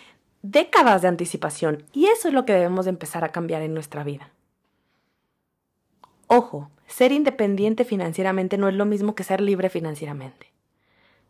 décadas 0.41 1.01
de 1.01 1.09
anticipación 1.09 1.83
y 1.93 2.05
eso 2.05 2.27
es 2.29 2.33
lo 2.33 2.45
que 2.45 2.53
debemos 2.53 2.87
empezar 2.87 3.23
a 3.23 3.31
cambiar 3.31 3.61
en 3.61 3.73
nuestra 3.73 4.03
vida. 4.03 4.31
Ojo, 6.27 6.69
ser 6.87 7.11
independiente 7.11 7.85
financieramente 7.85 8.57
no 8.57 8.69
es 8.69 8.75
lo 8.75 8.85
mismo 8.85 9.15
que 9.15 9.23
ser 9.23 9.41
libre 9.41 9.69
financieramente. 9.69 10.51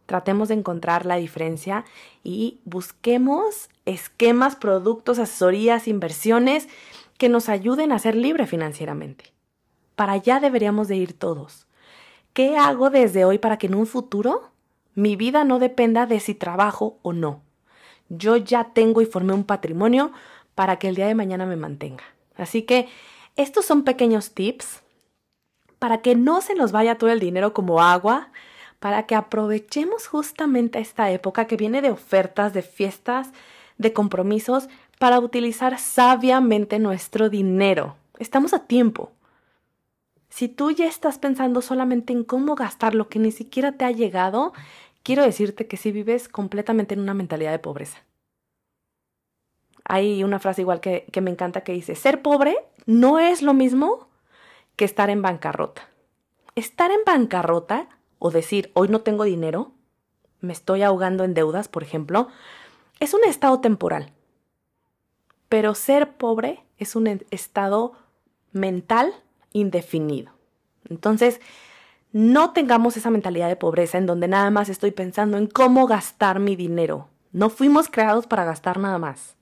tratemos 0.05 0.47
de 0.47 0.53
encontrar 0.53 1.05
la 1.05 1.17
diferencia 1.17 1.83
y 2.23 2.61
busquemos 2.63 3.69
esquemas, 3.85 4.55
productos, 4.55 5.19
asesorías, 5.19 5.89
inversiones 5.89 6.69
que 7.17 7.27
nos 7.27 7.49
ayuden 7.49 7.91
a 7.91 7.99
ser 7.99 8.15
libre 8.15 8.47
financieramente. 8.47 9.33
Para 9.97 10.13
allá 10.13 10.39
deberíamos 10.39 10.87
de 10.87 10.95
ir 10.95 11.11
todos. 11.11 11.67
¿Qué 12.31 12.55
hago 12.55 12.89
desde 12.89 13.25
hoy 13.25 13.37
para 13.37 13.57
que 13.57 13.67
en 13.67 13.75
un 13.75 13.85
futuro 13.85 14.51
mi 14.95 15.17
vida 15.17 15.43
no 15.43 15.59
dependa 15.59 16.05
de 16.05 16.21
si 16.21 16.35
trabajo 16.35 16.99
o 17.01 17.11
no? 17.11 17.41
Yo 18.07 18.37
ya 18.37 18.71
tengo 18.73 19.01
y 19.01 19.05
formé 19.05 19.33
un 19.33 19.43
patrimonio 19.43 20.13
para 20.55 20.79
que 20.79 20.87
el 20.87 20.95
día 20.95 21.07
de 21.07 21.15
mañana 21.15 21.45
me 21.45 21.57
mantenga. 21.57 22.03
Así 22.37 22.61
que 22.61 22.87
estos 23.35 23.65
son 23.65 23.83
pequeños 23.83 24.31
tips 24.31 24.83
para 25.79 26.01
que 26.01 26.15
no 26.15 26.41
se 26.41 26.55
nos 26.55 26.71
vaya 26.71 26.97
todo 26.97 27.11
el 27.11 27.19
dinero 27.19 27.53
como 27.53 27.81
agua, 27.81 28.29
para 28.79 29.05
que 29.05 29.15
aprovechemos 29.15 30.07
justamente 30.07 30.79
esta 30.79 31.09
época 31.11 31.45
que 31.45 31.57
viene 31.57 31.81
de 31.81 31.91
ofertas, 31.91 32.53
de 32.53 32.61
fiestas, 32.61 33.31
de 33.77 33.93
compromisos, 33.93 34.69
para 34.99 35.19
utilizar 35.19 35.77
sabiamente 35.79 36.79
nuestro 36.79 37.29
dinero. 37.29 37.95
Estamos 38.19 38.53
a 38.53 38.65
tiempo. 38.65 39.11
Si 40.29 40.47
tú 40.47 40.71
ya 40.71 40.87
estás 40.87 41.19
pensando 41.19 41.61
solamente 41.61 42.13
en 42.13 42.23
cómo 42.23 42.55
gastar 42.55 42.95
lo 42.95 43.07
que 43.07 43.19
ni 43.19 43.31
siquiera 43.31 43.73
te 43.73 43.85
ha 43.85 43.91
llegado, 43.91 44.53
quiero 45.03 45.23
decirte 45.23 45.67
que 45.67 45.77
si 45.77 45.91
vives 45.91 46.27
completamente 46.27 46.93
en 46.93 47.01
una 47.01 47.13
mentalidad 47.13 47.51
de 47.51 47.59
pobreza. 47.59 47.99
Hay 49.85 50.23
una 50.23 50.39
frase 50.39 50.61
igual 50.61 50.81
que, 50.81 51.05
que 51.11 51.21
me 51.21 51.31
encanta 51.31 51.61
que 51.61 51.71
dice, 51.71 51.95
ser 51.95 52.21
pobre 52.21 52.57
no 52.85 53.19
es 53.19 53.41
lo 53.41 53.53
mismo 53.53 54.06
que 54.77 54.85
estar 54.85 55.09
en 55.09 55.21
bancarrota. 55.21 55.89
Estar 56.55 56.91
en 56.91 57.01
bancarrota 57.05 57.89
o 58.19 58.31
decir, 58.31 58.71
hoy 58.73 58.87
no 58.87 59.01
tengo 59.01 59.25
dinero, 59.25 59.73
me 60.39 60.53
estoy 60.53 60.83
ahogando 60.83 61.25
en 61.25 61.33
deudas, 61.33 61.67
por 61.67 61.83
ejemplo, 61.83 62.29
es 62.99 63.13
un 63.13 63.23
estado 63.25 63.59
temporal. 63.59 64.13
Pero 65.49 65.75
ser 65.75 66.15
pobre 66.15 66.63
es 66.77 66.95
un 66.95 67.07
estado 67.31 67.93
mental 68.51 69.13
indefinido. 69.51 70.31
Entonces, 70.89 71.41
no 72.11 72.53
tengamos 72.53 72.97
esa 72.97 73.09
mentalidad 73.09 73.47
de 73.47 73.55
pobreza 73.55 73.97
en 73.97 74.05
donde 74.05 74.27
nada 74.27 74.49
más 74.51 74.69
estoy 74.69 74.91
pensando 74.91 75.37
en 75.37 75.47
cómo 75.47 75.87
gastar 75.87 76.39
mi 76.39 76.55
dinero. 76.55 77.09
No 77.31 77.49
fuimos 77.49 77.89
creados 77.89 78.27
para 78.27 78.45
gastar 78.45 78.79
nada 78.79 78.97
más. 78.97 79.35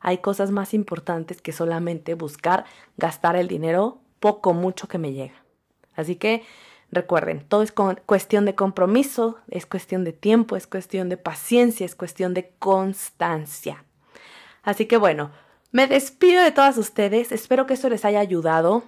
Hay 0.00 0.18
cosas 0.18 0.50
más 0.50 0.74
importantes 0.74 1.40
que 1.40 1.52
solamente 1.52 2.14
buscar 2.14 2.64
gastar 2.96 3.36
el 3.36 3.48
dinero 3.48 4.03
poco, 4.24 4.54
mucho 4.54 4.88
que 4.88 4.96
me 4.96 5.12
llega. 5.12 5.44
Así 5.94 6.16
que 6.16 6.44
recuerden, 6.90 7.44
todo 7.46 7.62
es 7.62 7.72
cuestión 7.72 8.46
de 8.46 8.54
compromiso, 8.54 9.36
es 9.50 9.66
cuestión 9.66 10.02
de 10.02 10.14
tiempo, 10.14 10.56
es 10.56 10.66
cuestión 10.66 11.10
de 11.10 11.18
paciencia, 11.18 11.84
es 11.84 11.94
cuestión 11.94 12.32
de 12.32 12.54
constancia. 12.58 13.84
Así 14.62 14.86
que 14.86 14.96
bueno, 14.96 15.30
me 15.72 15.86
despido 15.88 16.42
de 16.42 16.52
todas 16.52 16.78
ustedes, 16.78 17.32
espero 17.32 17.66
que 17.66 17.74
esto 17.74 17.90
les 17.90 18.06
haya 18.06 18.20
ayudado. 18.20 18.84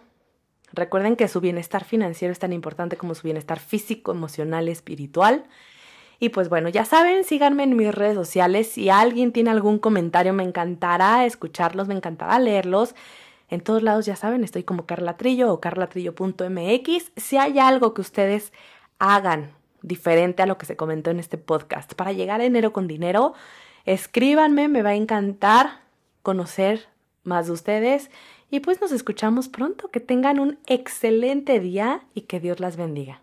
Recuerden 0.73 1.16
que 1.16 1.28
su 1.28 1.43
bienestar 1.43 1.85
financiero 1.85 2.33
es 2.33 2.38
tan 2.38 2.55
importante 2.55 2.97
como 2.97 3.14
su 3.14 3.25
bienestar 3.25 3.61
físico, 3.61 4.12
emocional, 4.12 4.71
espiritual. 4.71 5.45
Y 6.19 6.31
pues 6.31 6.49
bueno, 6.49 6.71
ya 6.71 6.87
saben, 6.87 7.25
síganme 7.25 7.64
en 7.64 7.76
mis 7.76 7.95
redes 7.95 8.14
sociales. 8.14 8.69
Si 8.69 8.88
alguien 8.88 9.33
tiene 9.33 9.50
algún 9.50 9.78
comentario, 9.78 10.33
me 10.33 10.45
encantará 10.45 11.26
escucharlos, 11.26 11.88
me 11.88 11.95
encantará 11.95 12.38
leerlos. 12.38 12.95
En 13.49 13.61
todos 13.61 13.83
lados, 13.83 14.07
ya 14.07 14.17
saben, 14.17 14.45
estoy 14.45 14.65
como 14.65 14.87
Carla 14.87 15.17
Trillo 15.17 15.53
o 15.53 15.61
carlatrillo.mx. 15.61 17.12
Si 17.17 17.37
hay 17.37 17.59
algo 17.59 17.95
que 17.95 18.00
ustedes 18.00 18.53
hagan 18.99 19.53
diferente 19.83 20.43
a 20.43 20.47
lo 20.47 20.59
que 20.59 20.67
se 20.67 20.76
comentó 20.76 21.11
en 21.11 21.21
este 21.21 21.38
podcast 21.38 21.95
para 21.95 22.12
llegar 22.12 22.41
a 22.41 22.45
enero 22.45 22.73
con 22.73 22.88
dinero, 22.88 23.35
escríbanme, 23.85 24.69
me 24.69 24.83
va 24.83 24.91
a 24.91 24.95
encantar 24.95 25.81
conocer 26.23 26.88
más 27.23 27.47
de 27.47 27.53
ustedes 27.53 28.11
y 28.51 28.61
pues 28.61 28.81
nos 28.81 28.92
escuchamos 28.92 29.49
pronto. 29.49 29.88
Que 29.88 30.01
tengan 30.01 30.40
un 30.40 30.59
excelente 30.66 31.61
día 31.61 32.03
y 32.14 32.23
que 32.23 32.40
Dios 32.40 32.61
las 32.61 32.77
bendiga. 32.77 33.20